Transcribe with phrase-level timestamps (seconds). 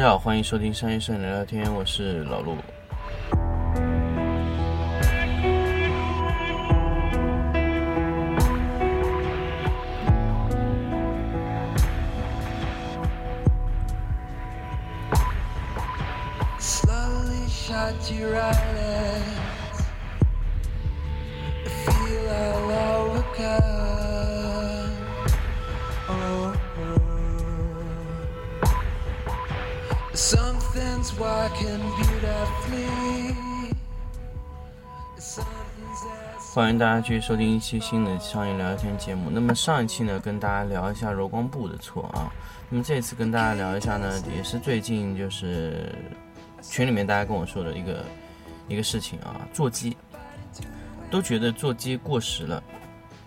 [0.00, 2.56] 家好，欢迎收听商业摄影聊聊天，我是老陆。
[16.58, 18.69] Slowly shut your eyes.
[36.54, 39.28] 欢迎大家继续收听一期新的商业聊天节目。
[39.30, 42.32] 那么上一期呢，跟大家聊一下柔光布的错啊。
[42.68, 45.94] 那么这次跟大家聊一下呢，也是最近就是
[46.62, 48.04] 群里面大家跟我说的一个
[48.66, 49.96] 一个事情啊，座机
[51.10, 52.62] 都觉得座机过时了。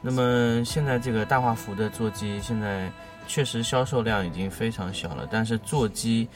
[0.02, 2.92] 那么现在这个大画幅的座机现在
[3.28, 6.28] 确实销售量已经非常小了，但是座机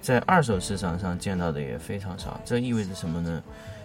[0.00, 2.40] 在二手市场上见到的也非常少。
[2.44, 3.42] 这意味着什么呢？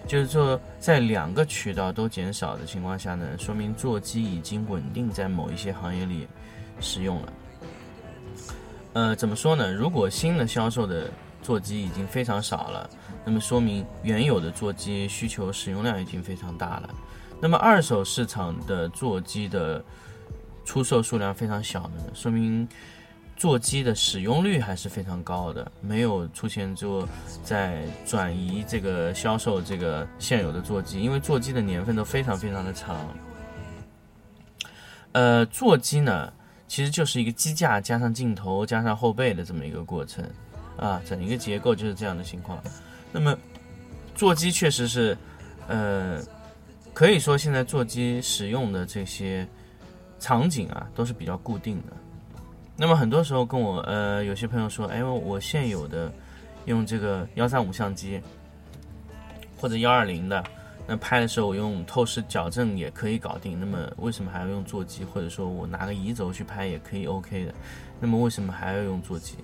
[0.07, 6.27] 就是说，在两个渠道都减少的情况下呢，说明座机已经稳定在某一些行业里
[6.79, 7.33] 使用了。
[8.93, 9.73] 呃，怎么说呢？
[9.73, 11.09] 如果新的销售的
[11.41, 12.89] 座机已经非常少了，
[13.25, 16.95] 那么说明原有的座机需求使用量已经非常大了。
[17.41, 19.83] 那么二手市场的座机的
[20.63, 22.67] 出售数量非常小呢，说明
[23.35, 27.07] 座机的使用率还是非常高的，没有出现就
[27.43, 32.95] 在转移这个销售这个现有的座机，因为座机的年份都非常非常的长。
[35.11, 36.31] 呃，座机呢，
[36.67, 40.23] 其实就是一个机架加上镜头加上后背的这么一个过程，
[40.77, 42.61] 啊，整一个结构就是这样的情况。
[43.11, 43.37] 那么，
[44.15, 45.17] 座机确实是，
[45.67, 46.21] 呃，
[46.93, 49.47] 可以说现在座机使用的这些
[50.19, 51.93] 场景啊，都是比较固定的。
[52.77, 56.11] 那么很多时候跟我呃有些朋友说，哎，我现有的
[56.65, 58.21] 用这个幺三五相机
[59.57, 60.43] 或者幺二零的，
[60.85, 65.05] 那拍的时候我用透视矫正也可以搞定，那么为什么还要用座机？
[65.05, 67.53] 或者说我拿个移轴去拍也可以 OK 的，
[67.97, 69.37] 那么为什么还要用座机？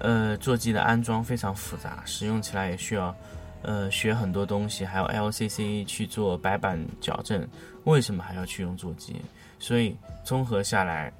[0.00, 3.14] 呃，座机的安装非常复杂，使用起来也需要
[3.62, 7.46] 呃学很多东西，还有 LCC 去做白板矫正，
[7.84, 9.14] 为什么还要去用座机？
[9.60, 11.12] 所以综合下来。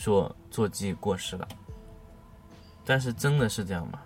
[0.00, 1.46] 说座机过时了，
[2.86, 4.00] 但是真的是这样吗？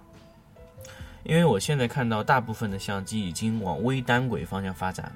[1.22, 5.12] 因为我现在看到大部分的相机已经往微单轨方向发展，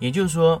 [0.00, 0.60] 也就是说，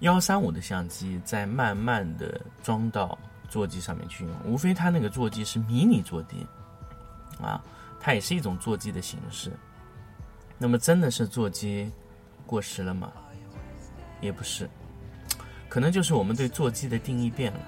[0.00, 6.46] 幺三五的相机在慢慢的装到座机上面去用，无非它那个座机是迷你座机，
[7.42, 7.62] 啊，
[8.00, 9.52] 它也是一种座机的形式。
[10.56, 11.92] 那么真的是座机
[12.46, 13.12] 过时了吗？
[14.20, 14.68] 也不是，
[15.68, 17.60] 可能就是我们对座机的定义变了。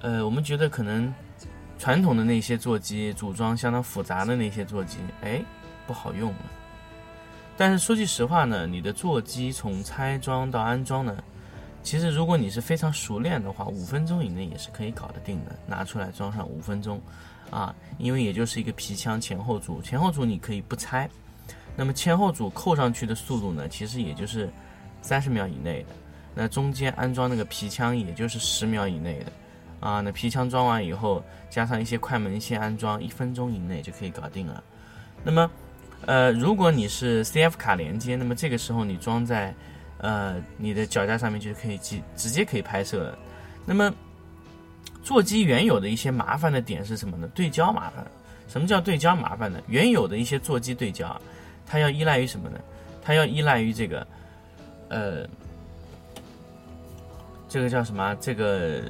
[0.00, 1.12] 呃，我们觉得可能
[1.78, 5.42] 传统的那些座机组装相当复杂的那些座机，哎，
[5.86, 6.38] 不好用了。
[7.56, 11.22] 但是说句实话呢，你的座机从拆装到安装呢，
[11.82, 17.00] 其实如果你是非常熟练的话，五分钟以内也是可以搞得定的，拿出来装上五分钟，
[17.50, 21.08] 啊，因为也就是一个皮腔前后组，前后组你可以不拆，
[21.76, 24.48] 那么前后组扣上去的速度呢，其实也就是。
[25.02, 25.88] 三十秒以内的，
[26.34, 29.32] 那中间安装那个皮腔也就是十秒以内的，
[29.80, 34.62] 啊，那皮腔装完以后，加上一些快门线安装，一分钟以内就可以搞定了。
[35.24, 35.50] 那么，
[36.06, 39.54] 呃，如果你是 CF 卡连接，那么这个时候你装在，
[39.98, 43.18] 呃，你的脚架上面就可以直直接可以拍摄了。
[43.66, 43.92] 那么，
[45.02, 47.28] 座机原有的一些麻烦的点是什么呢？
[47.34, 48.06] 对焦麻烦。
[48.48, 49.60] 什么叫对焦麻烦呢？
[49.66, 51.20] 原有的一些座机对焦，
[51.66, 52.58] 它要依赖于什么呢？
[53.02, 54.06] 它要依赖于这个。
[54.88, 55.24] 呃，
[57.50, 58.14] 这个叫什么？
[58.20, 58.80] 这个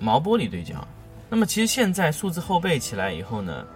[0.00, 0.74] 毛玻璃对焦。
[1.28, 3.66] 那么其实现在数字后背起来以后呢，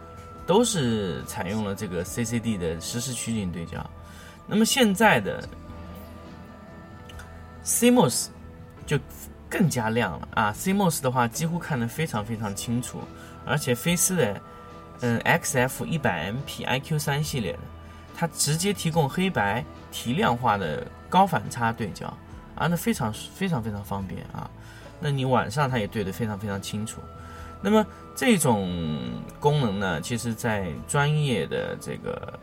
[0.46, 3.78] 都是采用了这个 CCD 的实时取景对焦。
[4.46, 5.46] 那么现在的
[7.62, 8.28] CMOS
[8.86, 8.98] 就
[9.50, 13.02] 更加亮了啊！CMOS 的话几乎看得非常非常清楚，
[13.44, 14.40] 而且飞思的
[15.00, 17.58] 嗯 XF 一百 MP IQ 三系列的，
[18.16, 19.62] 它直接提供黑白
[19.92, 20.86] 提亮化的。
[21.10, 22.06] 高反差对焦
[22.60, 24.48] 啊，那非常非常非常方便啊。
[25.00, 27.00] 那你晚上它也对得非常非常清楚。
[27.62, 28.70] 那么这种
[29.40, 32.38] 功能呢，其实在专业的这个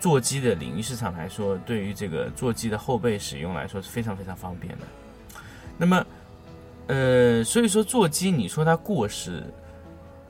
[0.00, 4.84] 座机的领域市场来说，对于这个座机的后背使用来说是非常非常方便的。
[5.78, 6.04] 那么，
[6.88, 9.44] 呃，所以说座机你说它过时，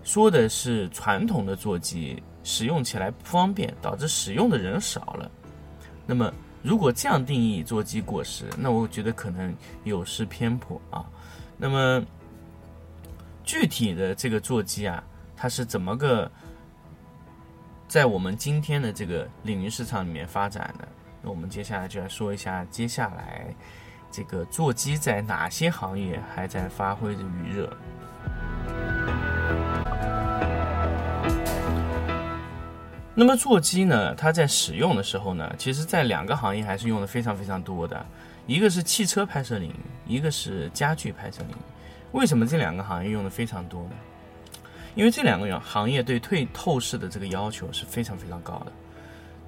[0.04, 5.30] 说的是传统的座机使用起来不方便，导致使用的人少了。
[6.04, 6.30] 那么。
[6.66, 9.54] 如果这样定义座机过时，那我觉得可能
[9.84, 11.06] 有失偏颇啊。
[11.56, 12.04] 那么
[13.44, 15.00] 具体的这个座机啊，
[15.36, 16.28] 它是怎么个
[17.86, 20.88] 在我们今天的这个领域市场里面发展的？
[21.22, 23.46] 那我们接下来就来说一下，接下来
[24.10, 27.72] 这个座机在哪些行业还在发挥着余热。
[33.18, 38.04] 那么座机呢，它在使用的时候呢，其实在两个行业还是用的非常非常多的，
[38.46, 41.60] 一个是汽车拍摄领域，一个是家具拍摄领域。
[42.12, 43.92] 为什么这两个行业用的非常多呢？
[44.94, 48.72] 因为这两个行业对退透视的这个要求是非常非常高的。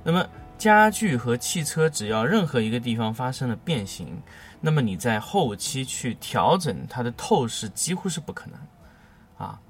[0.03, 0.27] 那么
[0.57, 4.19] 家具和汽车，只要任何一个地方发生了变形，
[4.63, 9.61] 那么你在后期去调整它的透视几乎是不可能啊。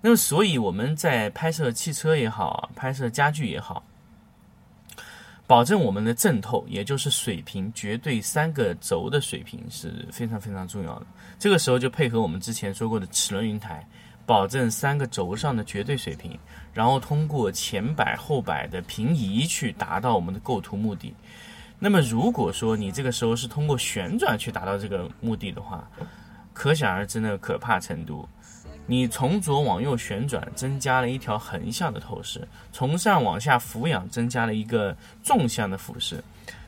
[0.00, 3.82] 那么，所以我们在拍摄汽车也好，拍摄家具也好，
[5.46, 11.06] 保证我们的正透，也就是水平绝对三个轴的水平是非常非常重要的。
[11.38, 13.84] 这个时候就配合我们之前说过的齿轮云台，
[14.24, 16.38] 保证三个轴上的绝对水平，
[16.72, 21.12] 然后通过前摆后摆的平移去达到我们的构图目的。
[21.78, 25.88] 那么，如果说你这个时候是通过旋转去达到这个目的的话，
[26.52, 28.28] 可想而知那个可怕程度。
[28.86, 32.40] 你从左往右旋转，增加了一条横向的透视；
[32.72, 36.22] 从上往下俯仰，增加了一个纵向的俯视。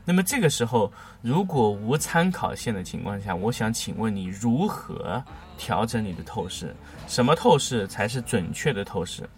[0.04, 0.92] 那么这个时候，
[1.22, 5.22] 如果无参考线的情况下，我想请问你如何
[5.56, 6.74] 调整你的透视？
[7.06, 9.28] 什么透视才是准确的透视？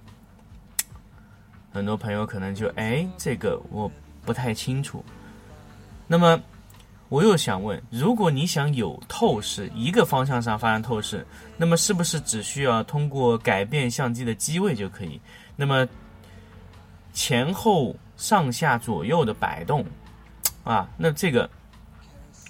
[1.73, 3.91] 很多朋友可能就哎，这个我
[4.25, 5.05] 不太清楚。
[6.07, 6.41] 那么。
[7.11, 11.27] 我又想问，如果你想有透视，一个方向上发生透视，
[11.57, 15.21] 那么是不是只需要通过改变相机的机位就可以？
[15.57, 15.87] 那么
[17.13, 19.85] 前后上下左右的摆动，
[20.63, 21.51] 啊，那这个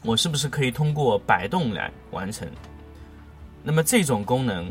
[0.03, 2.47] 我是不是可以通过摆动来完成？
[3.63, 4.71] 那么这种功能，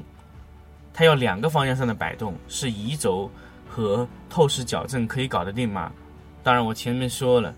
[0.94, 3.28] 它要两个方向上的摆动，是移轴
[3.68, 5.92] 和透视矫正可以搞得定吗？
[6.44, 7.52] 当然，我前面说了。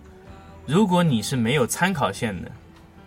[0.72, 2.50] 如果你是没有参考线的，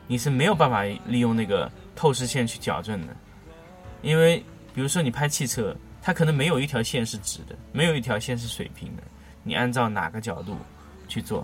[0.06, 3.16] 你是没有办法利用那个透视线去矫正的，
[4.02, 4.36] 因为
[4.74, 9.02] 比如说你拍汽车，它可能没有一条线是直的，没有一条线是水平的，
[9.42, 10.58] 你按照哪个角度
[11.08, 11.42] 去做，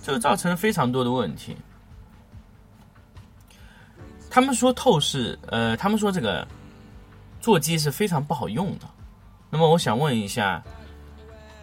[0.00, 1.56] 这个造成了非常多的问题。
[4.30, 6.46] 他们说透视，呃，他们说这个
[7.40, 8.86] 座机是非常不好用的。
[9.50, 10.62] 那么我想问一下，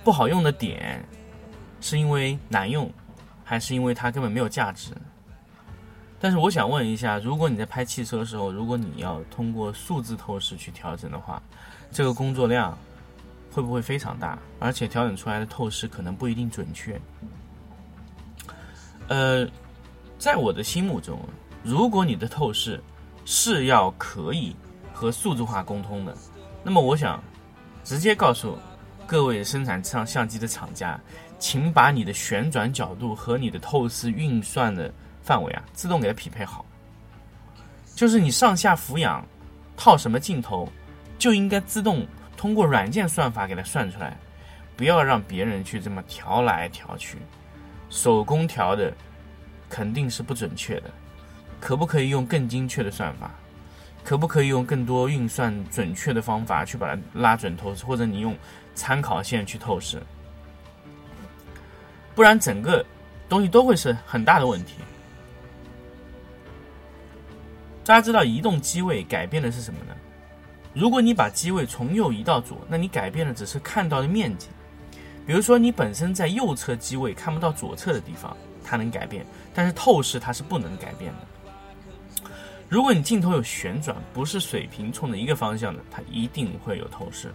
[0.04, 1.02] 不好用的点？
[1.84, 2.90] 是因为难用，
[3.44, 4.92] 还是因为它根本没有价值？
[6.18, 11.44] 但是我想问一下，如果你在拍汽车的时候，如果你要通过数字透视去调整的话，
[11.92, 12.78] 这个工作量
[13.52, 14.40] 会不会非常大？
[14.62, 16.98] 而且调整出来的透视可能不一定准确。
[19.10, 19.46] 呃，
[20.18, 21.20] 在我的心目中，
[21.64, 22.82] 如果你的透视
[23.26, 24.56] 是要可以
[24.94, 26.18] 和数字化沟通的，
[26.64, 27.22] 那么我想
[27.84, 28.58] 直接告诉
[29.06, 30.98] 各位生产上相机的厂家。
[31.44, 34.90] 请把你的旋转角度和你的透视运算的
[35.22, 36.66] 范围啊，自动给它匹配好。
[37.94, 39.22] 就是你上下俯仰，
[39.76, 40.70] 套什么镜头，
[41.20, 44.18] 就应该自动通过软件算法给它算出来，
[44.78, 47.18] 不要让别人去这么调来调去，
[47.90, 48.94] 手工调的
[49.70, 50.90] 肯定是不准确的。
[51.60, 53.30] 可不可以用更精确的算法？
[54.02, 57.84] 可不可以用更多运算准确的方法去把它拉准透视？
[57.84, 58.34] 或者你用
[58.76, 60.02] 参考线去透视？
[62.16, 62.86] 不然整个
[63.28, 64.76] 东西都会是很大的问题。
[67.86, 69.96] 大家知道移动机位改变的是什么呢？
[70.74, 74.48] 如果你把机位从右移到左，那你改变的只是看到的面积。
[75.26, 82.30] 比如说你本身在右侧机位看不到左侧的地方，它能改变，但是透视它是不能改变的。
[82.70, 87.32] 如果你镜头有旋转，不是水平冲着一个方向的，它一定会有透视。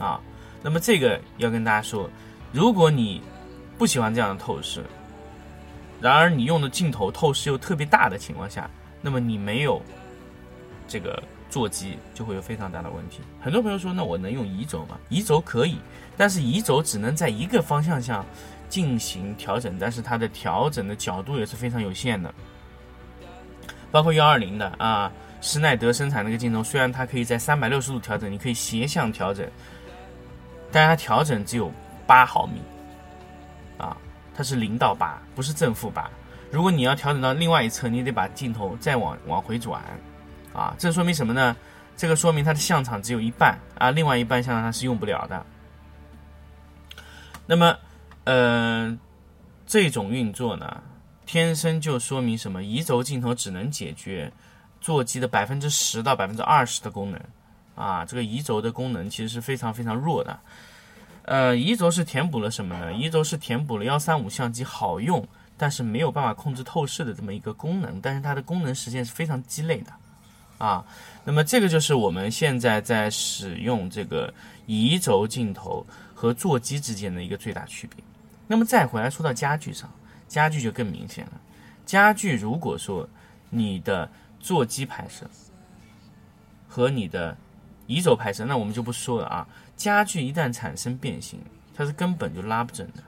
[0.00, 0.20] 啊，
[0.62, 2.10] 那么这个要跟大家说，
[2.50, 3.22] 如果你
[3.80, 4.84] 不喜欢这样的透视，
[6.02, 8.68] 然而你用的镜头透视又特别大的情况下，
[9.00, 9.80] 那么你没有
[10.86, 13.20] 这个座机就会有非常大的问题。
[13.40, 14.98] 很多朋友说，那我能用移轴吗？
[15.08, 15.78] 移轴可以，
[16.14, 18.22] 但是移轴只能在一个方向上
[18.68, 22.34] 进行调整，但是它的调整的角度也是非常有限的。
[23.90, 25.10] 包括幺二零的啊，
[25.40, 29.50] 施耐德生产那个镜头，虽然它可以在三百六十度调整，你可以斜向调整，
[30.70, 31.72] 但它调整只有
[32.06, 32.60] 八毫米。
[33.80, 33.96] 啊，
[34.34, 36.10] 它是零到八，不是正负八。
[36.50, 39.82] 如果你要调整到另外一侧，你得把镜头再往往回转，
[40.52, 41.56] 啊，这说明什么呢？
[41.96, 45.46] 这个说明它的像场只有一半啊，另外一半像场它是用不了的。
[47.46, 47.76] 那么，
[48.24, 48.98] 呃，
[49.66, 50.82] 这种运作呢，
[51.26, 52.62] 天生就说明什么？
[52.62, 54.32] 移轴镜头只能解决
[54.80, 57.20] 座机的百分之十到百分之二十的功能，
[57.74, 60.38] 啊，这个移轴的功能其实是非常非常弱的。
[61.30, 62.92] 呃，移轴是填补了什么呢？
[62.92, 65.24] 移轴是填补了幺三五相机好用，
[65.56, 69.92] 但是没有办法控制透视的这么一个功能，但是它的功能实现是非常鸡肋的，
[70.58, 70.84] 啊，
[71.22, 74.34] 那么这个就是我们现在在使用这个
[74.66, 78.02] 移轴镜头和座机之间的一个最大区别。
[78.48, 79.88] 那么再回来说到家具上，
[80.26, 81.40] 家具就更明显了。
[81.86, 83.08] 家具如果说
[83.50, 84.10] 你的
[84.40, 85.30] 座机拍摄
[86.66, 87.36] 和你的
[87.90, 89.44] 移轴拍摄，那我们就不说了啊。
[89.76, 91.40] 家具一旦产生变形，
[91.74, 93.02] 它是根本就拉不准的，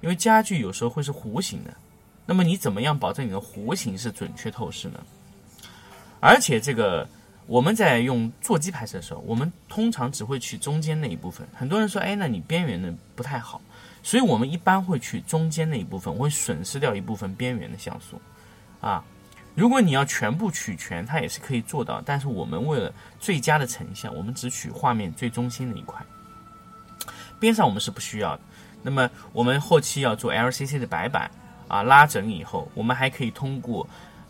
[0.00, 1.72] 因为家具有时候会是弧形的。
[2.26, 4.98] 那么你怎么样保证你的弧形是准确透视呢？
[6.18, 7.08] 而且这个
[7.46, 11.46] 我们在用座机拍摄的时候，我们通常只会取中间那一部分。
[11.54, 13.60] 很多人说，哎，那你边缘的不太好，
[14.02, 18.20] 所以我们一般会取中间那一部分，会损失掉一部分边缘的像素，
[18.80, 19.04] 啊。
[19.58, 22.00] 如果你要全部取全，它也是可以做到。
[22.06, 26.00] 但是我们为了最佳的成像，我们只取画面最中心的一块，
[27.40, 28.40] 边上我们是不需要的。
[28.84, 31.28] 那么我们后期要做 LCC 的白板
[31.66, 33.84] 啊，拉整以后，我们还可以通过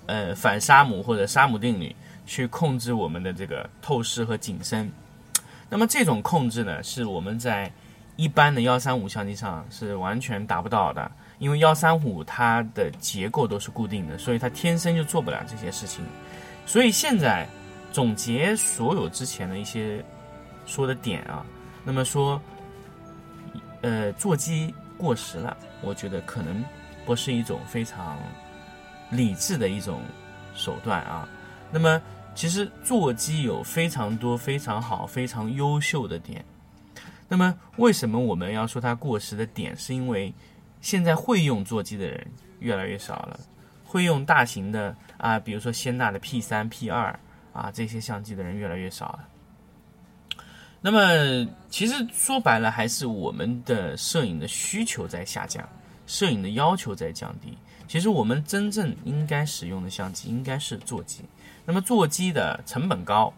[0.07, 1.95] 呃反沙姆或者沙姆定律
[2.25, 4.91] 去控制我们的这个透视和景深。
[5.69, 7.71] 那么这种控制呢，是我们在
[8.17, 11.13] 一般的幺三五相机上是完全达不到的。
[11.39, 16.05] 因为幺三五它的结构都是固定的，所以它天生就做不了这些事情。
[16.67, 17.49] 所以现在
[17.93, 20.05] 总结所有之前的一些
[20.67, 21.45] 说的点啊，
[21.85, 22.41] 那么说，
[23.81, 26.65] 呃，座机过时了，我觉得可能
[27.07, 28.19] 不是一种非常
[29.11, 30.03] 理智的一种
[30.55, 31.27] 手段啊。
[31.71, 32.01] 那么
[32.35, 36.45] 其实座机有非常多非常好、非常优秀的点。
[37.29, 39.77] 那么为什么我们要说它过时的点？
[39.77, 40.33] 是因为
[40.81, 42.27] 现在会用座机的人
[42.61, 43.39] 越来越少了，
[43.85, 47.19] 会用大型的啊，比如说仙纳的 P 三、P 二
[47.53, 49.29] 啊这些相机的人越来越少了。
[50.81, 55.69] 那么其实说白了，还是我们的摄影的需求在下降，
[56.07, 57.59] 摄影的要求在降低。
[57.89, 61.25] 其实我们真正应该使用的相机应该是座机。
[61.65, 63.33] 那么座机的成本高，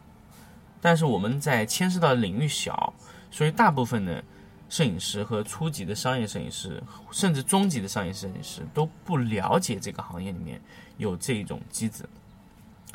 [0.80, 2.92] 但是我们在牵涉到的领域小，
[3.30, 4.22] 所以大部分呢。
[4.70, 10.58] 摄影师和初级的商业摄影师，甚至中级的商业摄影师都不了解这个行业里面
[10.96, 12.08] 有这种机子。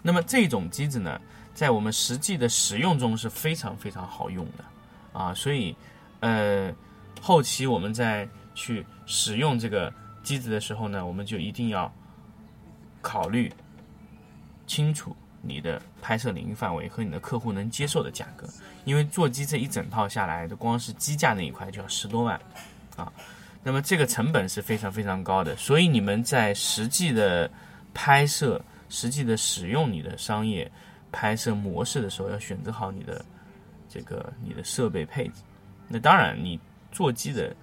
[0.01, 1.19] 那么这种机子呢，
[1.53, 4.63] 在我们实际的使用中是非常非常好用的
[5.19, 5.75] 啊，所以
[6.21, 6.73] 呃，
[7.21, 11.93] 后期我们在去使用这个机子的时候呢，我们就一定要
[13.01, 13.51] 考虑
[14.65, 15.15] 清楚。
[15.47, 18.47] 你的拍摄领域范围和你的客户能接受的价格，
[18.83, 22.39] 因为座机这一整套下来的，光是机架那一块就要十多万，
[22.95, 23.11] 啊，
[23.63, 27.49] 那么这个成本是非常非常高的，所以你们在实际的
[27.93, 30.69] 拍摄、实际的使用你的商业
[31.11, 33.23] 拍摄模式的时候，要选择好你的
[33.87, 35.41] 这个你的设备配置。
[35.87, 36.59] 那当然，你
[36.91, 37.55] 座机的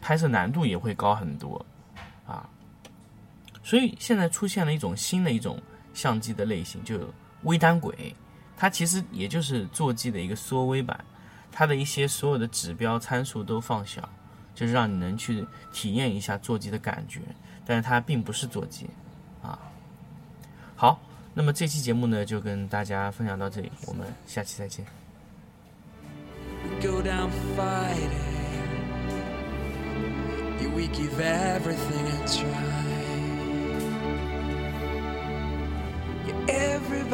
[0.00, 1.64] 拍摄难度也会高很多，
[2.26, 2.48] 啊，
[3.62, 5.58] 所以现在出现了一种新的一种
[5.94, 6.98] 相机的类型，就。
[7.44, 8.14] 微单轨，
[8.56, 11.04] 它其实也就是座机的一个缩微版，
[11.50, 14.08] 它的一些所有的指标参数都放小，
[14.54, 17.18] 就是让你能去体验一下座机的感觉，
[17.66, 18.86] 但是它并不是座机，
[19.42, 19.58] 啊。
[20.76, 21.00] 好，
[21.34, 24.86] 那么这期节目呢就跟大家分享到这里，我们下期再见。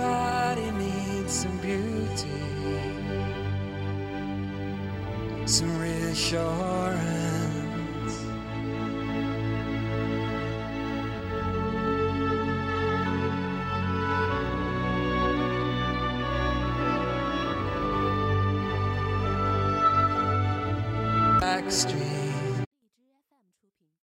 [0.01, 2.29] Everybody needs some beauty,
[5.45, 7.38] some reassurance.